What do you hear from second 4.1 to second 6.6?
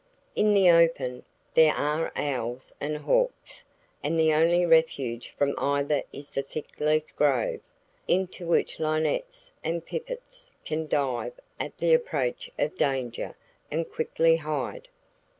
the only refuge from either is the